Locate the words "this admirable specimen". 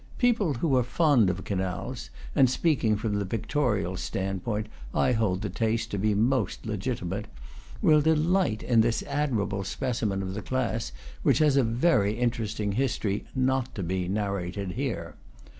8.81-10.23